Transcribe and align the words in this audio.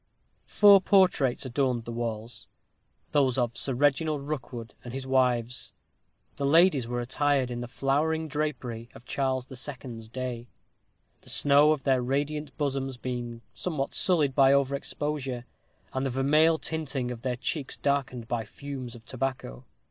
Four 0.47 0.81
portraits 0.81 1.45
adorned 1.45 1.85
the 1.85 1.91
walls: 1.91 2.47
those 3.11 3.37
of 3.37 3.55
Sir 3.55 3.75
Reginald 3.75 4.23
Rookwood 4.23 4.73
and 4.83 4.95
his 4.95 5.05
wives. 5.05 5.73
The 6.37 6.45
ladies 6.47 6.87
were 6.87 7.01
attired 7.01 7.51
in 7.51 7.61
the 7.61 7.67
flowing 7.67 8.27
drapery 8.27 8.89
of 8.95 9.05
Charles 9.05 9.45
the 9.45 9.55
Second's 9.55 10.09
day, 10.09 10.47
the 11.21 11.29
snow 11.29 11.71
of 11.71 11.83
their 11.83 12.01
radiant 12.01 12.57
bosoms 12.57 12.97
being 12.97 13.43
somewhat 13.53 13.93
sullied 13.93 14.33
by 14.33 14.53
over 14.53 14.73
exposure, 14.73 15.45
and 15.93 16.03
the 16.03 16.09
vermeil 16.09 16.57
tinting 16.57 17.11
of 17.11 17.21
their 17.21 17.35
cheeks 17.35 17.77
darkened 17.77 18.27
by 18.27 18.41
the 18.41 18.49
fumes 18.49 18.95
of 18.95 19.05
tobacco. 19.05 19.65